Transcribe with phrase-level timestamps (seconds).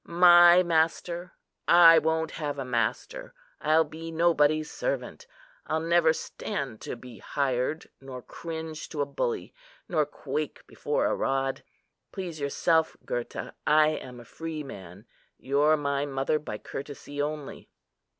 [0.03, 1.31] my master!
[1.67, 3.35] I won't have a master!
[3.61, 5.27] I'll be nobody's servant.
[5.67, 9.53] I'll never stand to be hired, nor cringe to a bully,
[9.87, 11.63] nor quake before a rod.
[12.11, 15.05] Please yourself, Gurta; I am a free man.
[15.37, 17.69] You're my mother by courtesy only."